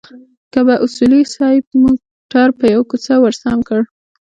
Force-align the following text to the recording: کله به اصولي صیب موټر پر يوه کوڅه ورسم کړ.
کله 0.51 0.61
به 0.67 0.75
اصولي 0.85 1.21
صیب 1.33 1.63
موټر 1.81 2.47
پر 2.57 2.65
يوه 2.75 2.85
کوڅه 2.91 3.13
ورسم 3.25 3.59
کړ. 3.67 3.81